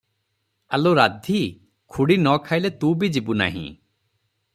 ଆଲୋ 0.77 0.93
ରାଧି, 0.99 1.41
ଖୁଡ଼ି 1.97 2.17
ନ 2.21 2.33
ଖାଇଲେ 2.47 2.73
ତୁ 2.85 2.91
ବି 3.03 3.11
ଯିବୁ 3.19 3.37
ନାହିଁ।" 3.43 3.65